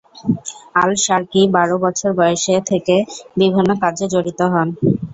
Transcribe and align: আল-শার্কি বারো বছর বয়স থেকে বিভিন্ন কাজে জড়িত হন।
আল-শার্কি 0.81 1.41
বারো 1.55 1.75
বছর 1.85 2.09
বয়স 2.19 2.41
থেকে 2.69 2.95
বিভিন্ন 3.37 3.69
কাজে 3.83 4.05
জড়িত 4.13 4.39
হন। 4.53 4.67